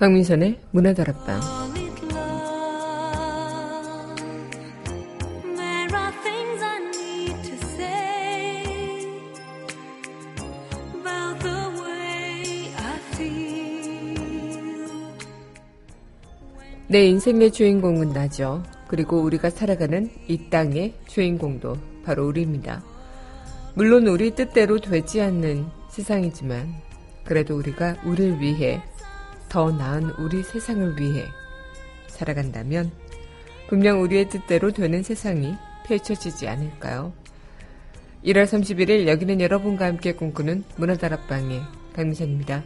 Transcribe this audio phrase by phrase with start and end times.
[0.00, 1.59] 박민선의 문화다락방
[16.90, 18.64] 내 인생의 주인공은 나죠.
[18.88, 22.82] 그리고 우리가 살아가는 이 땅의 주인공도 바로 우리입니다.
[23.74, 26.74] 물론 우리 뜻대로 되지 않는 세상이지만
[27.22, 28.82] 그래도 우리가 우리를 위해
[29.48, 31.26] 더 나은 우리 세상을 위해
[32.08, 32.90] 살아간다면
[33.68, 35.54] 분명 우리의 뜻대로 되는 세상이
[35.86, 37.12] 펼쳐지지 않을까요?
[38.24, 41.62] 1월 31일 여기는 여러분과 함께 꿈꾸는 문화다락방의
[41.94, 42.64] 강미선입니다.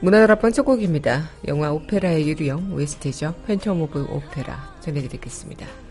[0.00, 1.30] 문화다락방 첫 곡입니다.
[1.48, 3.34] 영화 오페라의 유리형 웨스트죠.
[3.48, 5.85] 팬텀 오브 오페라 전해드리겠습니다.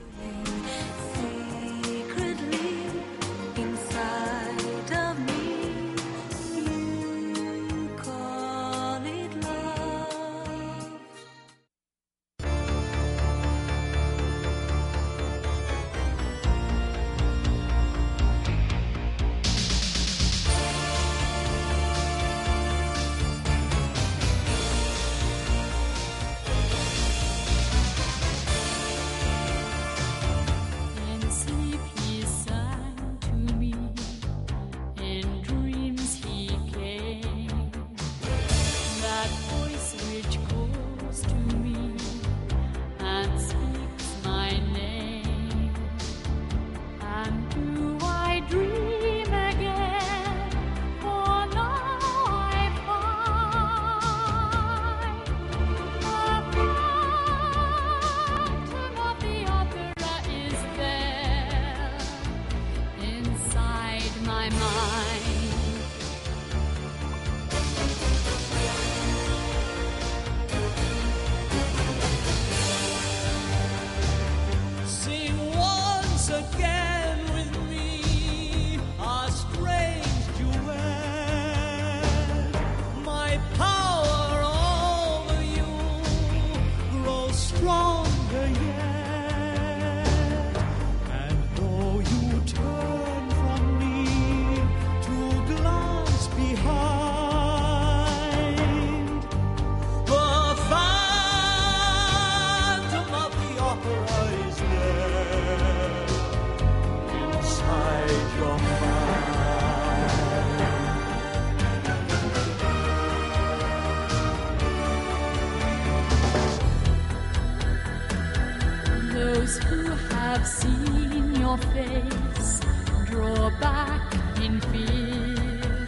[120.37, 122.59] have seen your face
[123.05, 125.87] draw back in fear.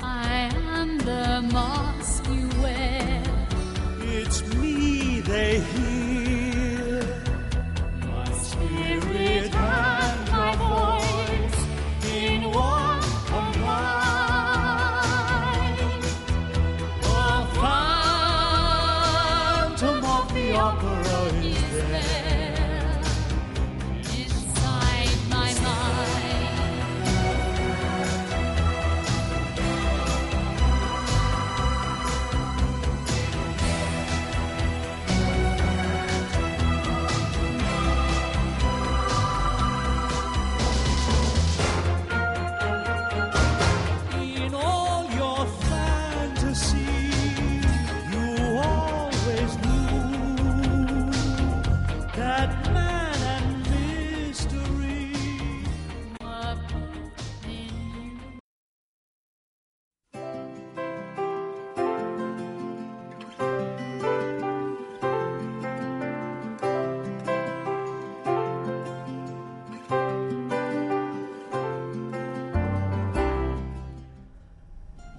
[0.00, 3.22] I am the mask you wear.
[4.00, 6.11] It's me they hear.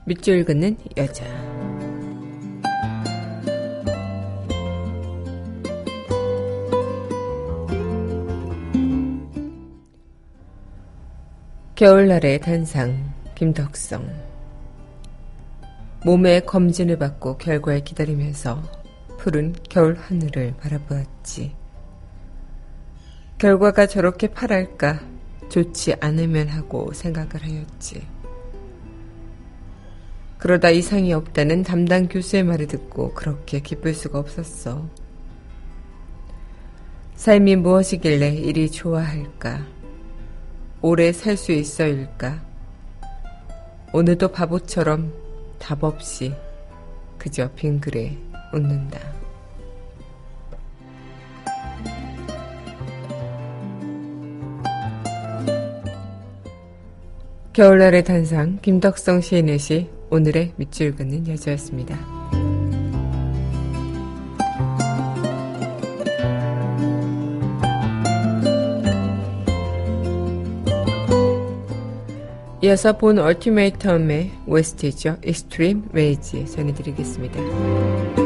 [0.06, 1.24] 밑줄 긋는 여자.
[11.76, 14.06] 겨울날의 단상, 김덕성.
[16.06, 18.62] 몸의 검진을 받고 결과를 기다리면서
[19.18, 21.56] 푸른 겨울 하늘을 바라보았지.
[23.38, 25.00] 결과가 저렇게 파랄까
[25.50, 28.13] 좋지 않으면 하고 생각을 하였지.
[30.44, 34.90] 그러다 이상이 없다는 담당 교수의 말을 듣고 그렇게 기쁠 수가 없었어.
[37.16, 39.66] 삶이 무엇이길래 이리 좋아할까?
[40.82, 42.44] 오래 살 수 있어일까?
[43.94, 45.14] 오늘도 바보처럼
[45.60, 46.34] 답 없이
[47.18, 48.18] 그저 빙그레
[48.54, 49.00] 웃는다.
[57.54, 61.98] 겨울날의 단상 김덕성 시인의 시 오늘의 밑줄 긋는 여자였습니다.
[72.62, 75.18] 이어서 본 얼티메이텀의 OST죠.
[75.26, 78.23] Extreme Ways 전해드리겠습니다.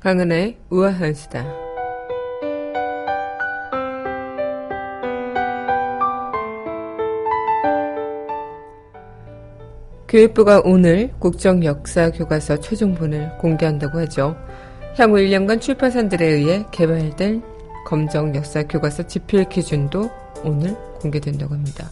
[0.00, 1.63] 강은의 우아한 수다.
[10.15, 14.37] 교육부가 오늘 국정역사교과서 최종본을 공개한다고 하죠.
[14.95, 17.41] 향후 1년간 출판사들에 의해 개발될
[17.85, 20.09] 검정역사교과서 집필 기준도
[20.45, 21.91] 오늘 공개된다고 합니다.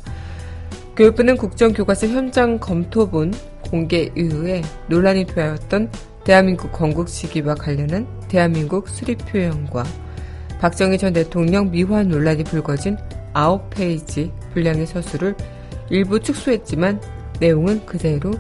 [0.96, 3.34] 교육부는 국정교과서 현장 검토본
[3.70, 5.92] 공개 이후에 논란이 되었던
[6.24, 9.84] 대한민국 건국 시기와 관련한 대한민국 수립 표현과
[10.62, 12.96] 박정희 전 대통령 미화 논란이 불거진
[13.34, 15.36] 9페이지 분량의 서술을
[15.90, 17.02] 일부 축소했지만
[17.44, 18.34] 내용은 그대로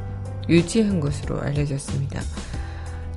[0.47, 2.21] 유지한 것으로 알려졌습니다.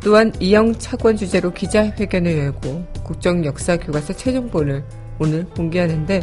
[0.03, 4.85] 또한 이영 차관 주제로 기자회견을 열고 국정 역사 교과서 최종본을
[5.19, 6.23] 오늘 공개하는데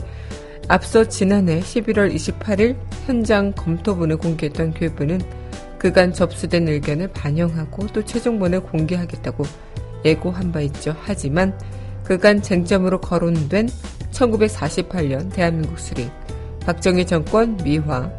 [0.68, 5.22] 앞서 지난해 11월 28일 현장 검토본을 공개했던 교육부는
[5.78, 9.44] 그간 접수된 의견을 반영하고 또 최종본을 공개하겠다고
[10.06, 10.96] 예고한 바 있죠.
[11.02, 11.58] 하지만
[12.04, 13.70] 그간 쟁점으로 거론된
[14.12, 16.10] 1948년 대한민국 수립,
[16.66, 18.10] 박정희 정권 미화,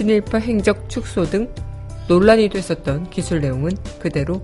[0.00, 1.52] 친일파 행적 축소 등
[2.08, 4.40] 논란이 됐었던 기술 내용은 그대로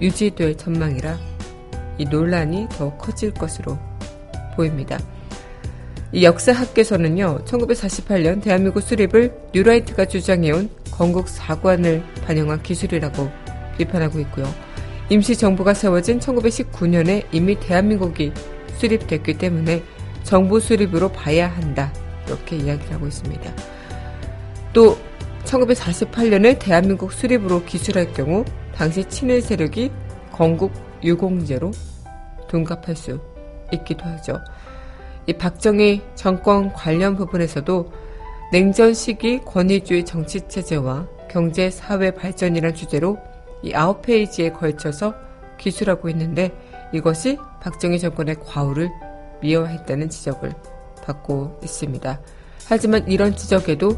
[0.00, 1.18] 유지될 전망이라
[1.98, 3.76] 이 논란이 더 커질 것으로
[4.54, 5.00] 보입니다.
[6.12, 13.28] 이 역사학계에서는요, 1948년 대한민국 수립을 뉴라이트가 주장해온 건국 사관을 반영한 기술이라고
[13.76, 14.46] 비판하고 있고요.
[15.08, 18.32] 임시정부가 세워진 1919년에 이미 대한민국이
[18.76, 19.82] 수립됐기 때문에
[20.22, 21.92] 정부 수립으로 봐야 한다.
[22.28, 23.52] 이렇게 이야기를 하고 있습니다.
[24.74, 24.98] 또
[25.44, 29.90] 1948년에 대한민국 수립으로 기술할 경우 당시 친일 세력이
[30.32, 31.70] 건국 유공제로
[32.48, 33.20] 둔갑할 수
[33.72, 34.40] 있기도 하죠.
[35.26, 37.92] 이 박정희 정권 관련 부분에서도
[38.50, 43.18] 냉전 시기 권위주의 정치 체제와 경제 사회 발전이란 주제로
[43.62, 45.14] 이 아홉 페이지에 걸쳐서
[45.56, 46.50] 기술하고 있는데
[46.92, 48.90] 이것이 박정희 정권의 과오를
[49.40, 50.52] 미화했다는 지적을
[51.04, 52.20] 받고 있습니다.
[52.66, 53.96] 하지만 이런 지적에도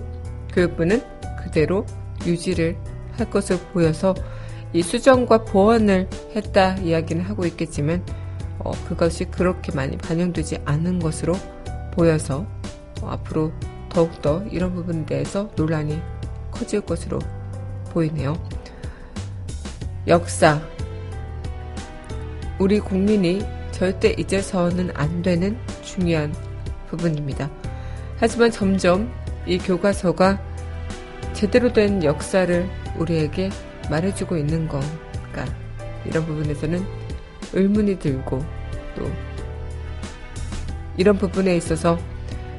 [0.57, 1.03] 교육부는
[1.43, 1.85] 그대로
[2.25, 2.77] 유지를
[3.13, 4.15] 할 것을 보여서
[4.73, 8.05] 이 수정과 보완을 했다 이야기는 하고 있겠지만
[8.59, 11.35] 어, 그것이 그렇게 많이 반영되지 않은 것으로
[11.93, 12.47] 보여서
[13.03, 13.53] 어, 앞으로
[13.91, 16.01] 더욱더 이런 부분에 대해서 논란이
[16.51, 17.19] 커질 것으로
[17.91, 18.35] 보이네요.
[20.09, 20.61] 역사.
[22.59, 26.35] 우리 국민이 절대 잊어서는 안 되는 중요한
[26.89, 27.51] 부분입니다.
[28.17, 29.13] 하지만 점점
[29.47, 30.41] 이 교과서가
[31.33, 33.51] 제대로 된 역사를 우리에게
[33.91, 35.45] 말해주고 있는 건가
[36.05, 36.85] 이런 부분에서는
[37.53, 38.45] 의문이 들고
[38.97, 39.11] 또
[40.97, 41.99] 이런 부분에 있어서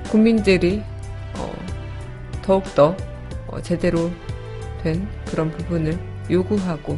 [0.10, 0.84] 국민들이
[1.38, 1.52] 어,
[2.42, 2.96] 더욱더
[3.48, 4.12] 어, 제대로
[4.84, 5.98] 된 그런 부분을
[6.30, 6.98] 요구하고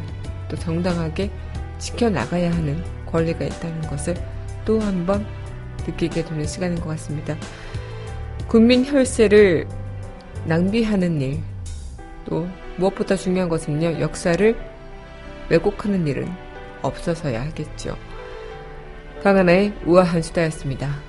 [0.49, 1.31] 또 정당하게
[1.79, 4.15] 지켜나가야 하는 권리가 있다는 것을
[4.65, 5.25] 또 한 번
[5.87, 7.35] 느끼게 되는 시간인 것 같습니다.
[8.47, 9.67] 국민 혈세를
[10.45, 11.39] 낭비하는 일,
[12.25, 14.55] 또 무엇보다 중요한 것은요, 역사를
[15.49, 16.27] 왜곡하는 일은
[16.81, 17.95] 없어서야 하겠죠.
[19.23, 21.08] 강하나의 우아한 수다였습니다.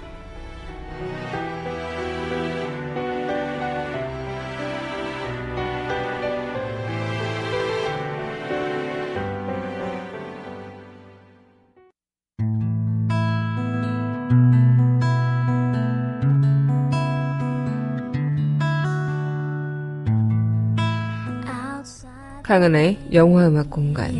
[22.50, 24.10] 강은하의 영화 음악 공간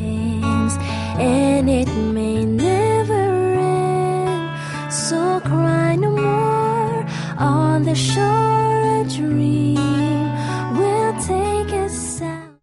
[1.19, 4.51] And it may never end
[4.89, 7.05] So cry no more
[7.41, 9.75] On the shore a dream
[10.79, 12.55] Will take us out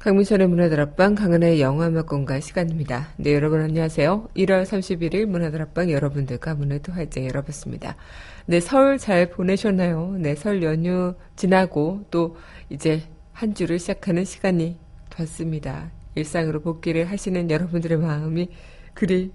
[0.00, 3.08] 강민철의 문화들 앞방 강은하의 영화 음악 공간 시간입니다.
[3.16, 4.28] 네 여러분 안녕하세요.
[4.36, 7.96] 1월 31일 문화들 앞방 여러분들과 또 활짝 열어봤습니다.
[8.44, 10.16] 네, 설 잘 보내셨나요?
[10.18, 12.36] 네, 설 연휴 지나고 또
[12.68, 13.00] 이제
[13.42, 14.78] 한 주를 시작하는 시간이
[15.10, 15.90] 됐습니다.
[16.14, 18.48] 일상으로 복귀를 하시는 여러분들의 마음이
[18.94, 19.32] 그리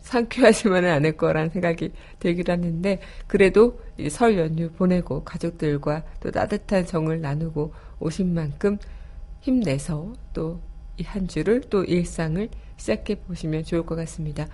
[0.00, 7.74] 상쾌하지만은 않을 거란 생각이 들기도 하는데 그래도 설 연휴 보내고 가족들과 또 따뜻한 정을 나누고
[7.98, 8.78] 오신 만큼
[9.40, 10.60] 힘내서 또
[11.00, 14.46] 이 한 주를 또 일상을 시작해 보시면 좋을 것 같습니다.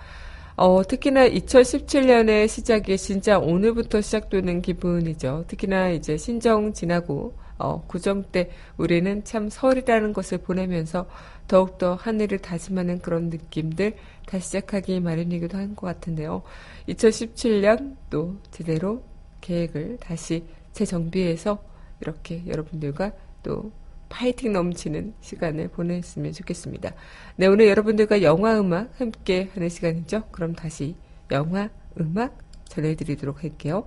[0.57, 5.45] 어, 특히나 2017년의 시작이 진짜 오늘부터 시작되는 기분이죠.
[5.49, 11.07] 특히나 이제 신정 지나고 어, 구정 때 우리는 참 설이라는 것을 보내면서
[11.47, 13.95] 더욱더 하늘을 다짐하는 그런 느낌들
[14.27, 16.43] 다시 시작하기 마련이기도 한 것 같은데요.
[16.89, 19.03] 2017년 또 제대로
[19.41, 21.63] 계획을 다시 재정비해서
[22.01, 23.71] 이렇게 여러분들과 또
[24.09, 26.93] 파이팅 넘치는 시간을 보냈으면 좋겠습니다.
[27.37, 30.25] 네, 오늘 여러분들과 영화 음악 함께 하는 시간이죠.
[30.31, 30.95] 그럼 다시
[31.31, 31.69] 영화
[32.01, 33.87] 음악 전해드리도록 할게요.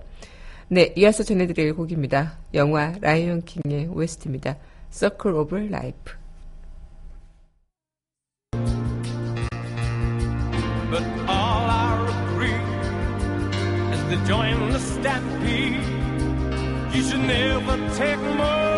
[0.70, 2.38] 네, 이어서 전해드릴 곡입니다.
[2.52, 4.58] 영화 라이언 킹의 OST입니다.
[4.90, 6.14] Circle of Life.
[10.90, 11.96] But all I
[12.32, 12.52] agree
[13.92, 15.80] is to join the stampede.
[16.94, 18.77] You should never take more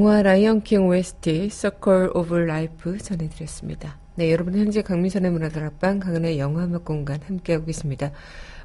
[0.00, 3.98] 영화 라이언킹 OST Circle of Life 전해드렸습니다.
[4.14, 8.10] 네, 여러분 현재 강민선의 문화다락방 강은의 영화음악 공간 함께하고 계십니다.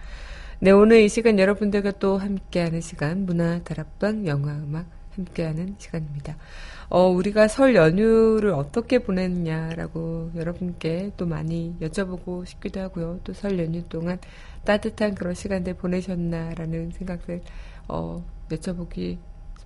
[0.61, 6.37] 네, 오늘 이 시간 여러분들과 또 함께하는 시간 문화다락방 영화음악 함께하는 시간입니다.
[6.91, 13.21] 어, 우리가 설 연휴를 어떻게 보냈냐라고 여러분께 또 많이 여쭤보고 싶기도 하고요.
[13.25, 14.19] 또 설 연휴 동안
[14.65, 17.43] 따뜻한 그런 시간들 보내셨나라는 생각을
[17.89, 19.19] 어, 여쭤보기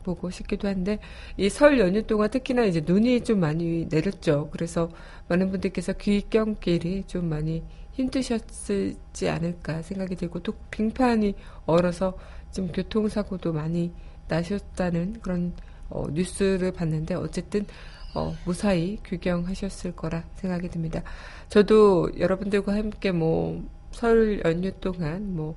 [0.02, 0.98] 보고 싶기도 한데
[1.36, 4.48] 이 설 연휴 동안 특히나 이제 눈이 좀 많이 내렸죠.
[4.50, 4.90] 그래서
[5.28, 11.34] 많은 분들께서 귀경길이 좀 많이 힘드셨지 않을까 생각이 들고 또 빙판이
[11.66, 12.18] 얼어서
[12.50, 13.92] 좀 교통사고도 많이
[14.28, 15.52] 나셨다는 그런
[15.92, 17.66] 어, 뉴스를 봤는데 어쨌든
[18.14, 21.02] 어, 무사히 귀경하셨을 거라 생각이 듭니다.
[21.48, 25.54] 저도 여러분들과 함께 뭐 설 연휴 동안 뭐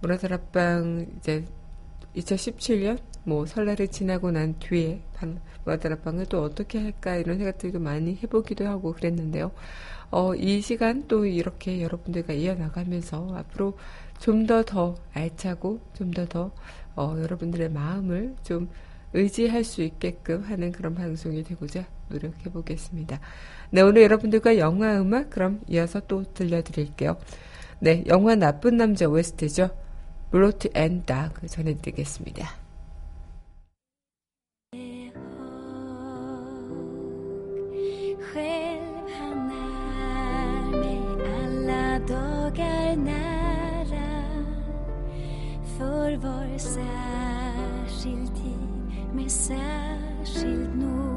[0.00, 1.44] 문화다락방 이제
[2.16, 8.66] 2017년 뭐 설날을 지나고 난 뒤에 방, 문화다락방을 또 어떻게 할까 이런 생각들도 많이 해보기도
[8.66, 9.52] 하고 그랬는데요.
[10.10, 13.76] 어, 이 시간 또 이렇게 여러분들과 이어나가면서 앞으로
[14.18, 16.50] 좀 더더 알차고 좀더더
[16.96, 18.68] 어, 여러분들의 마음을 좀
[19.12, 23.20] 의지할 수 있게끔 하는 그런 방송이 되고자 노력해 보겠습니다.
[23.70, 27.16] 네, 오늘 여러분들과 영화 음악 그럼 이어서 또 들려드릴게요.
[27.80, 29.70] 네, 영화 나쁜 남자 OST죠.
[30.30, 32.68] 블로트 앤 닥 전해드리겠습니다.
[45.78, 48.67] För var särskild tid
[49.12, 51.07] mesel schild nur.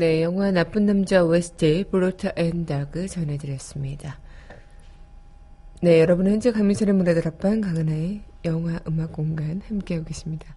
[0.00, 4.18] 네, 영화 나쁜 남자 OST 브로타 앤 다그 전해드렸습니다.
[5.82, 10.56] 네, 여러분은 현재 강민선의 문화다락방 강은하의 영화 음악 공간 함께하고 계십니다.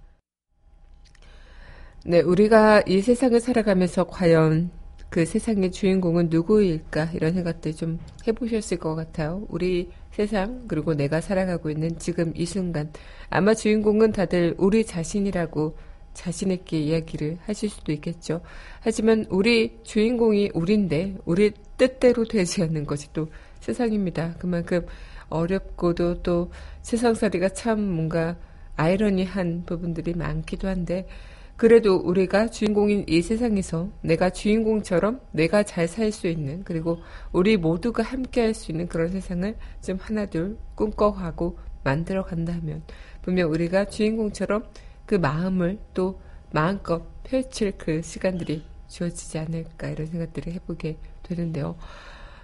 [2.06, 4.72] 네, 우리가 이 세상을 살아가면서 과연
[5.10, 9.46] 그 세상의 주인공은 누구일까 이런 생각들 좀 해보셨을 것 같아요.
[9.50, 12.94] 우리 세상 그리고 내가 살아가고 있는 지금 이 순간
[13.30, 15.76] 아마 주인공은 다들 우리 자신이라고
[16.14, 18.42] 자신있게 이야기를 하실 수도 있겠죠.
[18.80, 24.36] 하지만 우리 주인공이 우린데 우리 뜻대로 되지 않는 것이 또 세상입니다.
[24.40, 24.86] 그만큼
[25.30, 28.38] 어렵고도 또 세상살이가 참 뭔가
[28.76, 31.08] 아이러니한 부분들이 많기도 한데
[31.56, 36.98] 그래도 우리가 주인공인 이 세상에서 내가 주인공처럼 내가 잘 살 수 있는 그리고
[37.32, 42.82] 우리 모두가 함께 할 수 있는 그런 세상을 좀 하나둘 꿈꿔가고 만들어 간다면
[43.22, 44.64] 분명 우리가 주인공처럼
[45.06, 46.20] 그 마음을 또
[46.52, 51.76] 마음껏 펼칠 그 시간들이 주어지지 않을까 이런 생각들을 해보게 되는데요.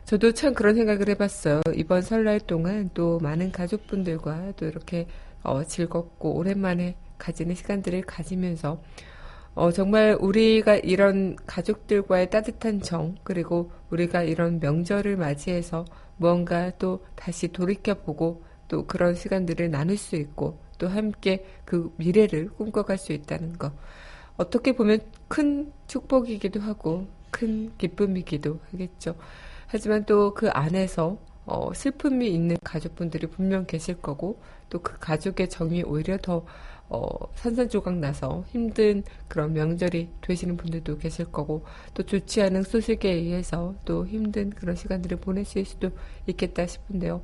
[0.05, 1.61] 저도 참 그런 생각을 해봤어요.
[1.75, 5.07] 이번 설날 동안 또 많은 가족분들과 또 이렇게
[5.43, 8.81] 어, 즐겁고 오랜만에 가지는 시간들을 가지면서
[9.53, 15.85] 어, 정말 우리가 이런 가족들과의 따뜻한 정, 그리고 우리가 이런 명절을 맞이해서
[16.17, 22.97] 무언가 또 다시 돌이켜보고 또 그런 시간들을 나눌 수 있고 또 함께 그 미래를 꿈꿔갈
[22.97, 23.71] 수 있다는 것.
[24.37, 29.15] 어떻게 보면 큰 축복이기도 하고 큰 기쁨이기도 하겠죠.
[29.67, 34.39] 하지만 또 그 안에서 어, 슬픔이 있는 가족분들이 분명 계실 거고
[34.69, 36.45] 또 그 가족의 정이 오히려 더
[36.89, 41.63] 어, 산산조각 나서 힘든 그런 명절이 되시는 분들도 계실 거고
[41.93, 45.91] 또 좋지 않은 소식에 의해서 또 힘든 그런 시간들을 보내실 수도
[46.27, 47.21] 있겠다 싶은데요.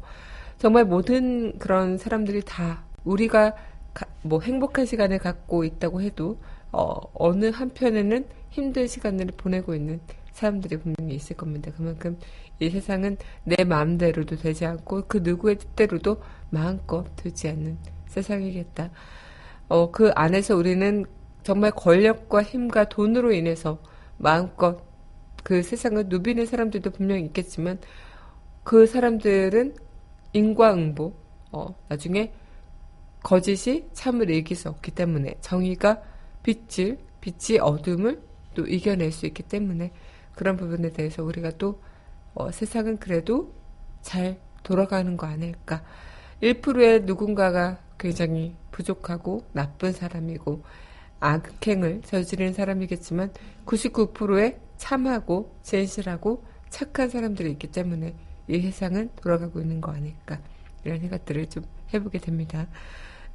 [0.59, 3.55] 정말 모든 그런 사람들이 다 우리가
[3.93, 6.37] 가, 뭐 행복한 시간을 갖고 있다고 해도
[6.71, 10.01] 어, 어느 한편에는 힘든 시간을 보내고 있는
[10.33, 11.71] 사람들이 분명히 있을 겁니다.
[11.75, 12.17] 그만큼
[12.59, 18.91] 이 세상은 내 마음대로도 되지 않고 그 누구의 뜻대로도 마음껏 되지 않는 세상이겠다.
[19.69, 21.05] 어, 그 안에서 우리는
[21.43, 23.79] 정말 권력과 힘과 돈으로 인해서
[24.17, 24.83] 마음껏
[25.43, 27.79] 그 세상을 누비는 사람들도 분명히 있겠지만
[28.63, 29.75] 그 사람들은
[30.33, 31.13] 인과응보,
[31.51, 32.33] 어, 나중에
[33.25, 35.99] 거짓이 참을 이길 수 없기 때문에 정의가
[36.43, 38.21] 빛을, 빛이 어둠을
[38.53, 39.91] 또 이겨낼 수 있기 때문에
[40.35, 41.81] 그런 부분에 대해서 우리가 또
[42.35, 43.51] 어, 세상은 그래도
[44.03, 45.83] 잘 돌아가는 거 아닐까.
[46.43, 50.61] 1%의 누군가가 굉장히 부족하고 나쁜 사람이고
[51.19, 53.33] 악행을 저지른 사람이겠지만
[53.65, 58.13] 99%의 참하고 진실하고 착한 사람들이 있기 때문에
[58.49, 60.39] 이 세상은 돌아가고 있는 거 아닐까
[60.83, 62.67] 이런 생각들을 좀 해보게 됩니다.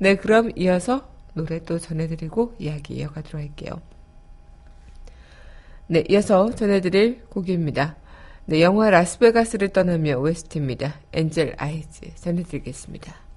[0.03, 3.83] 네, 그럼 이어서 노래 또 전해드리고 이야기 이어가도록 할게요.
[5.89, 7.97] 네, 이어서 전해드릴 곡입니다.
[8.47, 11.01] 네, 영화 라스베가스를 떠나며 OST입니다.
[11.13, 13.30] 엔젤 아이즈 전해드리겠습니다.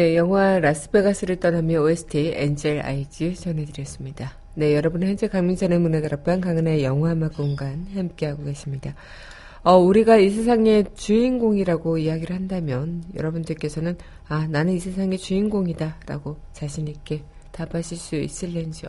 [0.00, 4.32] 네, 영화 라스베가스를 떠나며 OST 엔젤 아이즈 전해드렸습니다.
[4.54, 8.94] 네, 여러분은 현재 강민선의 문화다락방 강은의 영화 음악 공간 함께하고 계십니다.
[9.62, 17.22] 어, 우리가 이 세상의 주인공이라고 이야기를 한다면 여러분들께서는 아, 나는 이 세상의 주인공이다 라고 자신있게
[17.52, 18.88] 답하실 수 있을는지요.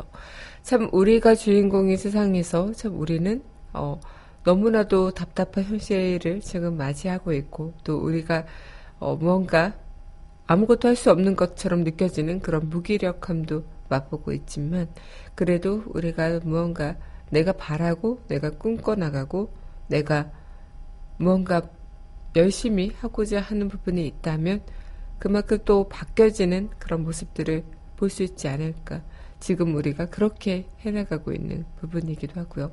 [0.63, 3.43] 참 우리가 주인공인 세상에서 참 우리는
[3.73, 3.99] 어,
[4.45, 8.45] 너무나도 답답한 현실을 지금 맞이하고 있고 또 우리가
[8.97, 9.73] 어, 무언가
[10.51, 14.89] 아무것도 할 수 없는 것처럼 느껴지는 그런 무기력함도 맛보고 있지만
[15.33, 16.97] 그래도 우리가 무언가
[17.29, 19.53] 내가 바라고 내가 꿈꿔나가고
[19.87, 20.29] 내가
[21.17, 21.61] 무언가
[22.35, 24.61] 열심히 하고자 하는 부분이 있다면
[25.19, 27.63] 그만큼 또 바뀌어지는 그런 모습들을
[27.95, 29.03] 볼 수 있지 않을까.
[29.39, 32.71] 지금 우리가 그렇게 해나가고 있는 부분이기도 하고요.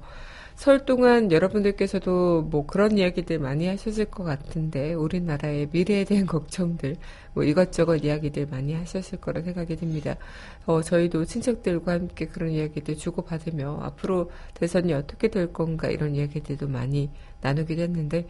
[0.59, 6.97] 설 동안 여러분들께서도 뭐 그런 이야기들 많이 하셨을 것 같은데 우리나라의 미래에 대한 걱정들
[7.33, 10.17] 뭐 이것저것 이야기들 많이 하셨을 거라 생각이 듭니다.
[10.67, 17.09] 어, 저희도 친척들과 함께 그런 이야기들 주고받으며 앞으로 대선이 어떻게 될 건가 이런 이야기들도 많이
[17.41, 18.27] 나누기도 했는데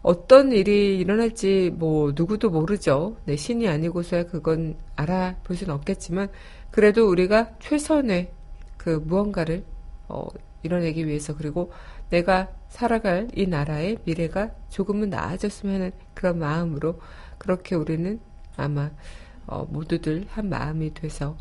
[0.00, 3.18] 어떤 일이 일어날지 뭐 누구도 모르죠.
[3.26, 6.30] 네, 신이 아니고서야 그건 알아볼 수는 없겠지만
[6.70, 8.32] 그래도 우리가 최선의
[8.78, 9.64] 그 무언가를
[10.08, 10.28] 어,
[10.62, 11.72] 이뤄내기 위해서 그리고
[12.10, 17.00] 내가 살아갈 이 나라의 미래가 조금은 나아졌으면 하는 그런 마음으로
[17.38, 18.20] 그렇게 우리는
[18.56, 18.90] 아마
[19.46, 21.36] 어, 모두들 한 마음이 돼서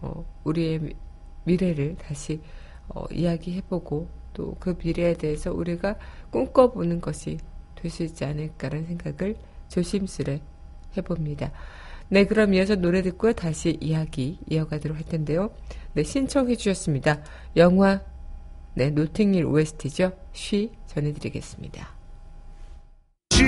[0.00, 0.96] 어, 우리의 미-
[1.44, 2.40] 미래를 다시
[2.88, 5.96] 어, 이야기해보고 또 그 미래에 대해서 우리가
[6.30, 7.38] 꿈꿔보는 것이
[7.74, 9.36] 될 수 있지 않을까라는 생각을
[9.68, 10.40] 조심스레
[10.96, 11.52] 해봅니다.
[12.08, 13.32] 네, 그럼 이어서 노래 듣고요.
[13.34, 15.50] 다시 이야기 이어가도록 할 텐데요.
[15.94, 17.22] 네, 신청해 주셨습니다.
[17.56, 18.00] 영화,
[18.77, 20.13] 네, 노팅힐 OST죠.
[20.33, 21.87] 쉬 전해드리겠습니다.
[23.31, 23.45] She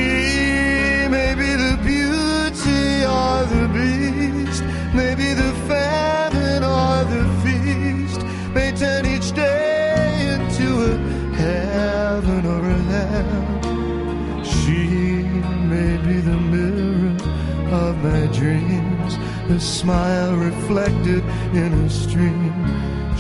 [1.10, 8.22] may be the beauty or the beast, maybe the famine or the feast,
[8.54, 10.98] may turn each day into a
[11.38, 14.44] heaven or a hell.
[14.44, 15.24] She
[15.70, 17.18] may be the mirror
[17.72, 19.18] of my dreams,
[19.50, 21.24] a smile reflected
[21.54, 22.59] in a stream.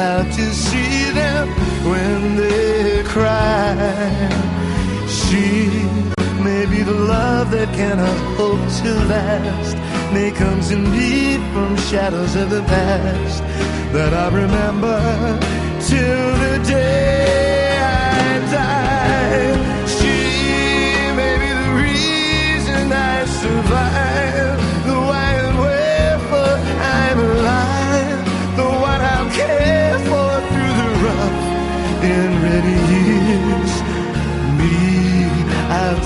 [0.00, 1.48] Allowed to see them
[1.90, 3.76] when they cry.
[5.06, 5.68] She
[6.46, 9.76] may be the love that cannot hope to last.
[10.14, 13.42] May come to me from shadows of the past
[13.92, 14.98] that I remember
[15.88, 17.39] till the day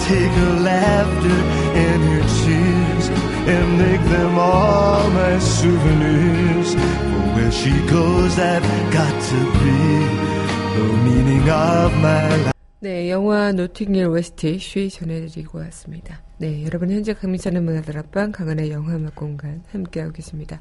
[0.08, 1.38] take her laughter
[1.84, 3.06] and her tears
[3.48, 6.74] and make them all my souvenirs.
[6.74, 9.80] For where she goes, I've got to be
[10.76, 12.54] the meaning of my life.
[12.80, 16.22] 네, 영화 노팅힐 OST 쉬 전해드리고 왔습니다.
[16.36, 20.60] 네, 여러분 현재 강민선의 문화들 앞방 강한의 영화 음악 공간 함께하고 계십니다.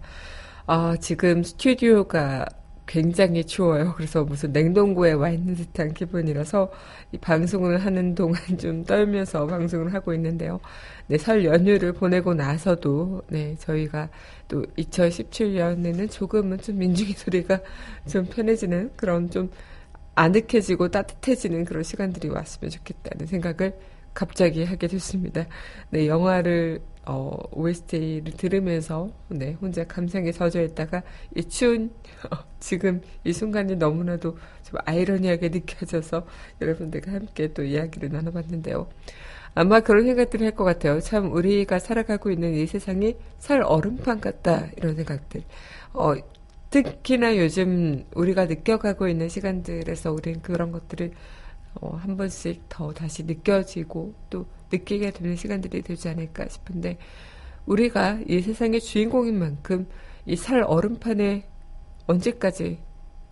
[0.66, 2.46] 아, 지금 스튜디오가
[2.94, 3.96] 굉장히 추워요.
[3.98, 6.72] 그래서 무슨 냉동고에 와 있는 듯한 기분이라서
[7.12, 10.60] 이 방송을 하는 동안 좀 떨면서 방송을 하고 있는데요.
[11.08, 14.10] 네, 설 연휴를 보내고 나서도 네, 저희가
[14.48, 17.62] 또 2017년에는 조금은 좀 민중의 소리가
[18.08, 19.50] 좀 편해지는 그런 좀
[20.14, 23.76] 아늑해지고 따뜻해지는 그런 시간들이 왔으면 좋겠다는 생각을
[24.14, 25.48] 갑자기 하게 됐습니다.
[25.90, 31.04] 네, 영화를 어, OST를 들으면서 네, 혼자 감상에 젖어 있다가
[31.36, 31.92] 이 추운
[32.32, 36.26] 어, 지금 이 순간이 너무나도 좀 아이러니하게 느껴져서
[36.62, 38.88] 여러분들과 함께 또 이야기를 나눠봤는데요.
[39.56, 41.00] 아마 그런 생각들을 할 것 같아요.
[41.02, 45.44] 참 우리가 살아가고 있는 이 세상이 살 얼음판 같다 이런 생각들.
[45.94, 46.14] 어,
[46.70, 51.12] 특히나 요즘 우리가 느껴가고 있는 시간들에서 우리는 그런 것들을
[51.82, 56.98] 어, 한 번씩 더 다시 느껴지고 또 느끼게 되는 시간들이 되지 않을까 싶은데
[57.66, 59.88] 우리가 이 세상의 주인공인 만큼
[60.26, 61.48] 이 살 얼음판에
[62.08, 62.80] 언제까지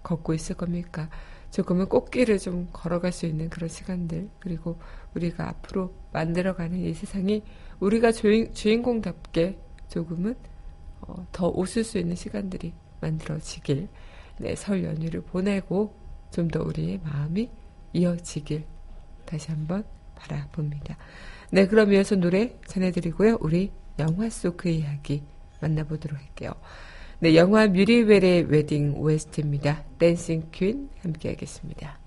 [0.04, 1.10] 걷고 있을 겁니까?
[1.51, 4.80] 조금은 꽃길을 좀 걸어갈 수 있는 그런 시간들 그리고
[5.15, 7.43] 우리가 앞으로 만들어가는 이 세상이
[7.80, 9.58] 우리가 주인, 주인공답게
[9.89, 10.36] 조금은
[11.01, 13.89] 어, 더 웃을 수 있는 시간들이 만들어지길
[14.39, 15.93] 네, 설 연휴를 보내고
[16.32, 17.49] 좀 더 우리의 마음이
[17.93, 18.63] 이어지길
[19.25, 19.84] 다시 한번
[20.21, 20.97] 바라봅니다.
[21.51, 23.38] 네, 그럼 이어서 노래 전해드리고요.
[23.41, 25.23] 우리 영화 속 그 이야기
[25.62, 26.53] 만나보도록 할게요.
[27.19, 29.84] 네, 영화 뮤리웰의 웨딩 OST입니다.
[29.99, 32.00] 댄싱 퀸 함께 하겠습니다.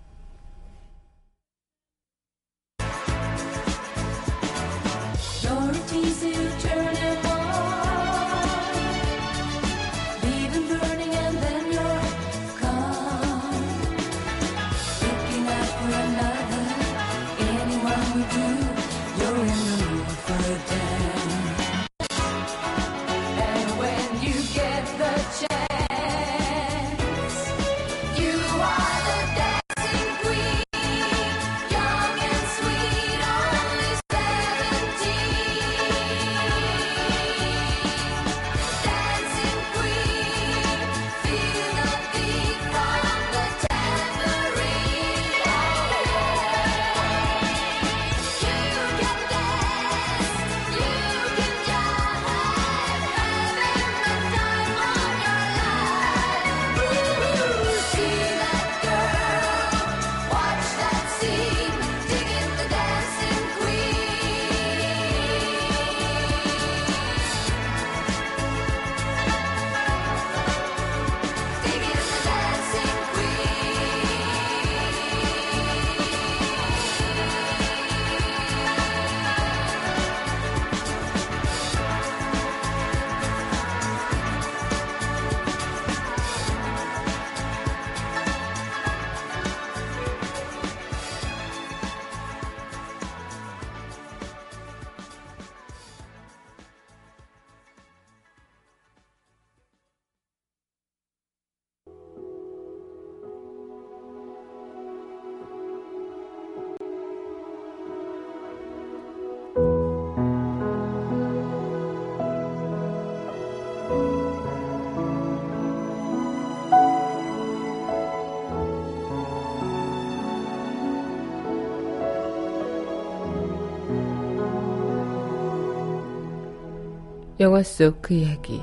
[127.44, 128.62] 영화 속 그 이야기.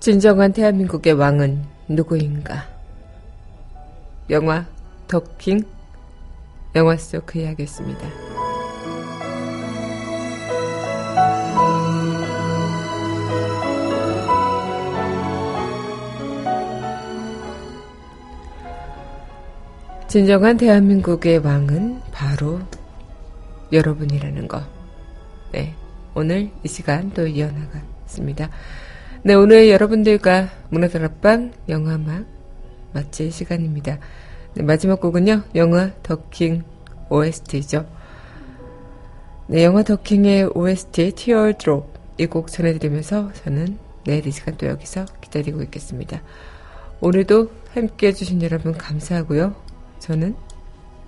[0.00, 2.66] 진정한 대한민국의 왕은 누구인가?
[4.28, 4.66] 영화
[5.06, 5.62] 더킹
[6.74, 8.29] 영화 속 그 이야기였습니다.
[20.10, 22.58] 진정한 대한민국의 왕은 바로
[23.70, 24.60] 여러분이라는 거.
[25.52, 25.76] 네.
[26.16, 28.50] 오늘 이 시간 또 이어나갔습니다.
[29.22, 32.26] 네, 오늘 여러분들과 문화다락방 영화막
[32.92, 34.00] 마칠 시간입니다.
[34.54, 36.64] 네, 마지막 곡은요, 영화 더킹
[37.08, 37.86] OST죠.
[39.46, 41.86] 네, 영화 더킹의 OST Teardrop
[42.18, 46.20] 이 곡 전해드리면서 저는 내일 이 시간 또 여기서 기다리고 있겠습니다.
[47.00, 49.69] 오늘도 함께 해주신 여러분 감사하고요.
[50.00, 50.34] 저는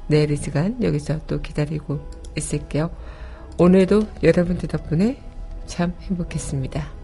[0.07, 1.99] 내일 이 시간 여기서 또 기다리고
[2.37, 2.91] 있을게요.
[3.59, 5.21] 오늘도 여러분들 덕분에
[5.67, 7.02] 참 행복했습니다.